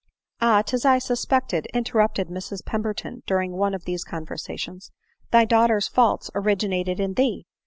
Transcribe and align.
"Ah! 0.41 0.63
'tis 0.65 0.79
as 0.81 0.85
I 0.85 0.97
suspected," 0.97 1.67
interrupted 1.75 2.27
Mrs 2.29 2.65
Pember 2.65 2.91
ton 2.91 3.21
during 3.27 3.51
one 3.51 3.75
of 3.75 3.85
these 3.85 4.03
conversations." 4.03 4.89
Thy 5.31 5.45
daughter's 5.45 5.87
faults 5.87 6.31
originated 6.33 6.99
in 6.99 7.13
thee 7.13 7.45